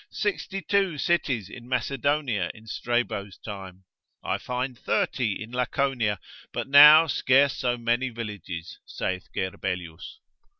Sixty 0.09 0.63
two 0.63 0.97
cities 0.97 1.47
in 1.47 1.69
Macedonia 1.69 2.49
in 2.55 2.65
Strabo's 2.65 3.37
time. 3.37 3.83
I 4.23 4.39
find 4.39 4.75
30 4.75 5.39
in 5.39 5.51
Laconia, 5.51 6.19
but 6.51 6.67
now 6.67 7.05
scarce 7.05 7.55
so 7.55 7.77
many 7.77 8.09
villages, 8.09 8.79
saith 8.83 9.29
Gerbelius. 9.31 10.17